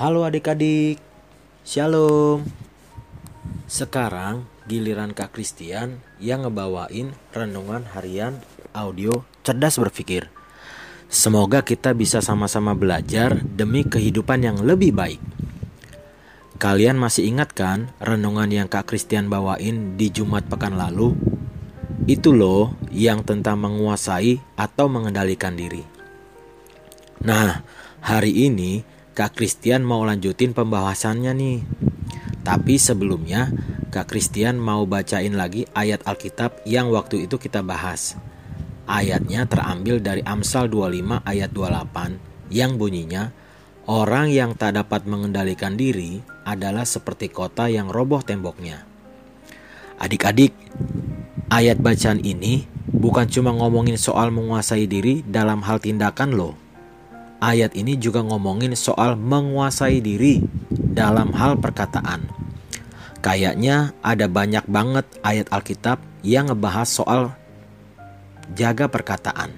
[0.00, 0.96] Halo adik-adik,
[1.60, 2.48] Shalom.
[3.68, 8.40] Sekarang giliran Kak Christian yang ngebawain renungan harian
[8.72, 10.32] audio cerdas berpikir.
[11.12, 15.20] Semoga kita bisa sama-sama belajar demi kehidupan yang lebih baik.
[16.56, 21.12] Kalian masih ingat kan renungan yang Kak Christian bawain di Jumat pekan lalu?
[22.08, 25.84] Itu loh yang tentang menguasai atau mengendalikan diri.
[27.20, 27.60] Nah,
[28.00, 31.60] hari ini Kak Christian mau lanjutin pembahasannya nih.
[32.40, 33.52] Tapi sebelumnya,
[33.92, 38.16] Kak Christian mau bacain lagi ayat Alkitab yang waktu itu kita bahas.
[38.88, 43.28] Ayatnya terambil dari Amsal 25 ayat 28 yang bunyinya,
[43.84, 48.88] Orang yang tak dapat mengendalikan diri adalah seperti kota yang roboh temboknya.
[50.00, 50.56] Adik-adik,
[51.52, 56.69] ayat bacaan ini bukan cuma ngomongin soal menguasai diri dalam hal tindakan loh
[57.40, 62.28] ayat ini juga ngomongin soal menguasai diri dalam hal perkataan.
[63.20, 67.22] Kayaknya ada banyak banget ayat Alkitab yang ngebahas soal
[68.56, 69.52] jaga perkataan.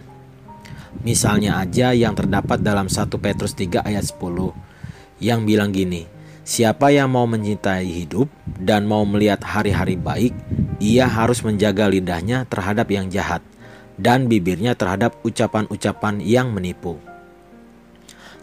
[1.03, 6.06] Misalnya aja yang terdapat dalam 1 Petrus 3 ayat 10 yang bilang gini,
[6.42, 8.27] Siapa yang mau mencintai hidup
[8.58, 10.34] dan mau melihat hari-hari baik,
[10.83, 13.47] ia harus menjaga lidahnya terhadap yang jahat
[13.94, 16.98] dan bibirnya terhadap ucapan-ucapan yang menipu.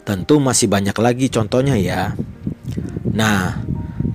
[0.04, 2.18] Tentu masih banyak lagi contohnya ya.
[3.10, 3.62] Nah,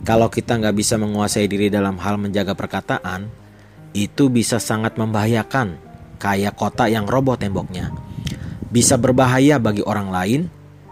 [0.04, 3.28] kalau kita nggak bisa menguasai diri dalam hal menjaga perkataan,
[3.94, 5.80] itu bisa sangat membahayakan,
[6.20, 7.94] kayak kota yang roboh temboknya.
[8.68, 10.40] Bisa berbahaya bagi orang lain,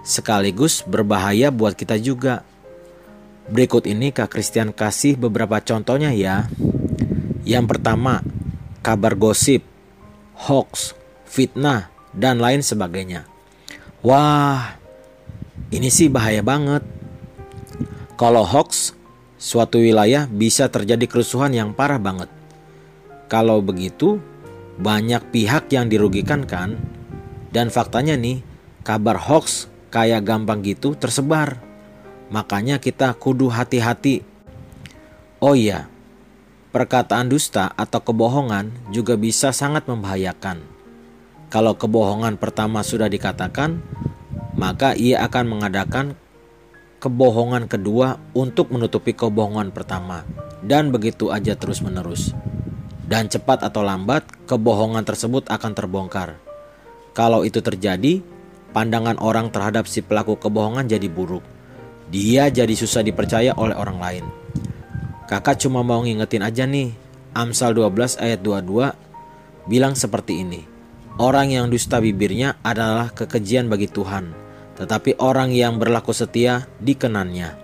[0.06, 2.46] sekaligus berbahaya buat kita juga.
[3.50, 6.46] Berikut ini Kak Christian kasih beberapa contohnya ya.
[7.42, 8.22] Yang pertama,
[8.86, 9.66] kabar gosip,
[10.46, 10.94] hoax,
[11.26, 13.26] fitnah, dan lain sebagainya.
[14.02, 14.78] Wah,
[15.72, 16.84] ini sih bahaya banget.
[18.20, 18.92] Kalau hoax,
[19.40, 22.28] suatu wilayah bisa terjadi kerusuhan yang parah banget.
[23.32, 24.20] Kalau begitu,
[24.76, 26.76] banyak pihak yang dirugikan kan?
[27.48, 28.44] Dan faktanya nih,
[28.84, 31.56] kabar hoax kayak gampang gitu tersebar.
[32.28, 34.24] Makanya kita kudu hati-hati.
[35.40, 35.88] Oh iya,
[36.70, 40.60] perkataan dusta atau kebohongan juga bisa sangat membahayakan.
[41.52, 43.80] Kalau kebohongan pertama sudah dikatakan,
[44.62, 46.14] maka ia akan mengadakan
[47.02, 50.22] kebohongan kedua untuk menutupi kebohongan pertama,
[50.62, 52.30] dan begitu aja terus-menerus.
[53.02, 56.38] Dan cepat atau lambat, kebohongan tersebut akan terbongkar.
[57.10, 58.22] Kalau itu terjadi,
[58.70, 61.42] pandangan orang terhadap si pelaku kebohongan jadi buruk.
[62.14, 64.24] Dia jadi susah dipercaya oleh orang lain.
[65.26, 66.94] Kakak cuma mau ngingetin aja nih,
[67.34, 68.94] Amsal 12 ayat 22
[69.66, 70.62] bilang seperti ini.
[71.18, 74.41] Orang yang dusta bibirnya adalah kekejian bagi Tuhan
[74.76, 77.54] tetapi orang yang berlaku setia dikenannya.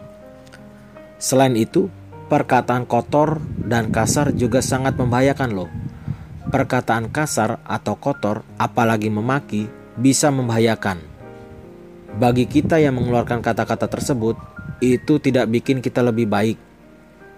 [1.19, 1.91] Selain itu,
[2.31, 5.71] perkataan kotor dan kasar juga sangat membahayakan loh.
[6.49, 9.67] Perkataan kasar atau kotor, apalagi memaki,
[9.99, 11.03] bisa membahayakan.
[12.17, 14.39] Bagi kita yang mengeluarkan kata-kata tersebut,
[14.79, 16.57] itu tidak bikin kita lebih baik.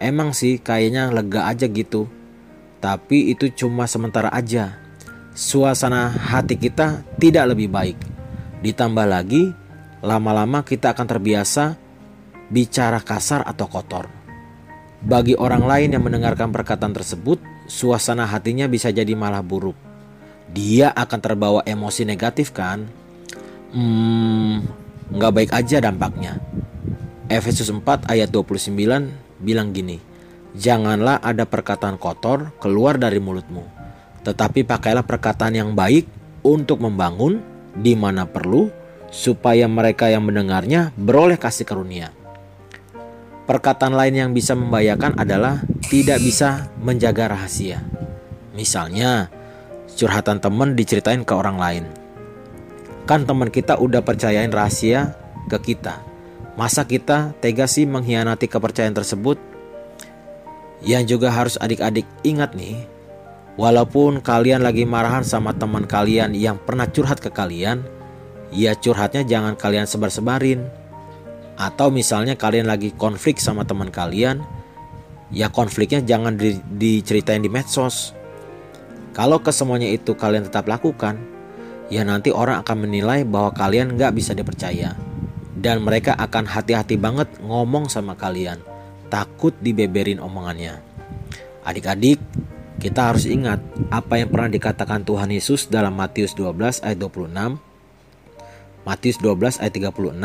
[0.00, 2.08] Emang sih kayaknya lega aja gitu.
[2.80, 4.76] Tapi itu cuma sementara aja.
[5.36, 7.98] Suasana hati kita tidak lebih baik.
[8.60, 9.48] Ditambah lagi,
[10.04, 11.80] lama-lama kita akan terbiasa
[12.52, 14.04] bicara kasar atau kotor.
[15.00, 19.76] Bagi orang lain yang mendengarkan perkataan tersebut, suasana hatinya bisa jadi malah buruk.
[20.52, 22.84] Dia akan terbawa emosi negatif kan?
[23.72, 24.60] Hmm,
[25.08, 26.36] nggak baik aja dampaknya.
[27.32, 28.76] Efesus 4 ayat 29
[29.40, 30.10] bilang gini,
[30.50, 33.62] Janganlah ada perkataan kotor keluar dari mulutmu,
[34.26, 36.10] tetapi pakailah perkataan yang baik
[36.42, 37.38] untuk membangun
[37.74, 38.70] di mana perlu
[39.10, 42.14] supaya mereka yang mendengarnya beroleh kasih karunia.
[43.50, 45.58] Perkataan lain yang bisa membahayakan adalah
[45.90, 47.82] tidak bisa menjaga rahasia.
[48.54, 49.26] Misalnya,
[49.98, 51.84] curhatan teman diceritain ke orang lain.
[53.10, 55.18] Kan teman kita udah percayain rahasia
[55.50, 55.98] ke kita.
[56.54, 59.42] Masa kita tega sih mengkhianati kepercayaan tersebut?
[60.86, 62.86] Yang juga harus adik-adik ingat nih,
[63.58, 67.82] walaupun kalian lagi marahan sama teman kalian yang pernah curhat ke kalian,
[68.54, 70.66] ya curhatnya jangan kalian sebar-sebarin.
[71.60, 74.40] Atau misalnya kalian lagi konflik sama teman kalian,
[75.28, 78.16] ya konfliknya jangan di, diceritain di medsos.
[79.12, 81.18] Kalau kesemuanya itu kalian tetap lakukan,
[81.92, 84.96] ya nanti orang akan menilai bahwa kalian nggak bisa dipercaya.
[85.60, 88.64] Dan mereka akan hati-hati banget ngomong sama kalian,
[89.12, 90.80] takut dibeberin omongannya.
[91.68, 92.16] Adik-adik,
[92.80, 93.60] kita harus ingat
[93.92, 97.60] apa yang pernah dikatakan Tuhan Yesus dalam Matius 12 ayat 26
[98.88, 100.16] Matius 12 ayat 36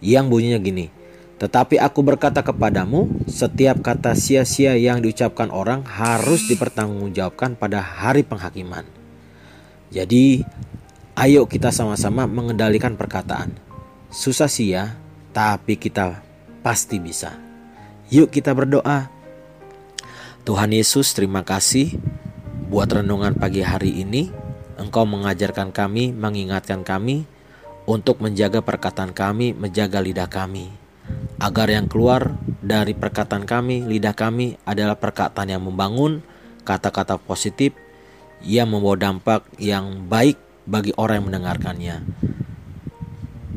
[0.00, 0.88] yang bunyinya gini.
[1.40, 8.84] Tetapi aku berkata kepadamu, setiap kata sia-sia yang diucapkan orang harus dipertanggungjawabkan pada hari penghakiman.
[9.88, 10.44] Jadi,
[11.16, 13.56] ayo kita sama-sama mengendalikan perkataan.
[14.12, 15.00] Susah sih ya,
[15.32, 16.20] tapi kita
[16.60, 17.32] pasti bisa.
[18.12, 19.19] Yuk kita berdoa.
[20.40, 22.00] Tuhan Yesus, terima kasih
[22.72, 24.32] buat renungan pagi hari ini.
[24.80, 27.28] Engkau mengajarkan kami, mengingatkan kami
[27.84, 30.80] untuk menjaga perkataan kami, menjaga lidah kami
[31.40, 36.20] agar yang keluar dari perkataan kami, lidah kami adalah perkataan yang membangun,
[36.68, 37.72] kata-kata positif
[38.44, 40.36] yang membawa dampak yang baik
[40.68, 41.96] bagi orang yang mendengarkannya.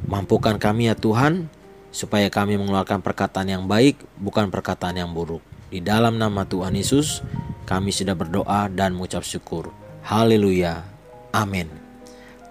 [0.07, 1.51] Mampukan kami ya Tuhan,
[1.91, 5.52] supaya kami mengeluarkan perkataan yang baik, bukan perkataan yang buruk.
[5.73, 7.25] Di dalam nama Tuhan Yesus,
[7.65, 9.73] kami sudah berdoa dan mengucap syukur.
[10.05, 10.85] Haleluya.
[11.33, 11.65] Amin.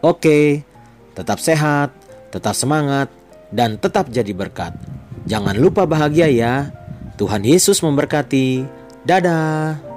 [0.02, 0.66] Oke,
[1.14, 1.94] tetap sehat,
[2.34, 3.14] tetap semangat,
[3.54, 4.74] dan tetap jadi berkat.
[5.30, 6.74] Jangan lupa bahagia ya.
[7.14, 8.66] Tuhan Yesus memberkati.
[9.06, 9.91] Dadah.